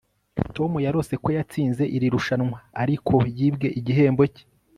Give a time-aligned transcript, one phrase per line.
[0.55, 4.43] tom yarose ko yatsinze iri rushanwa, ariko ko yibwe igihembo cye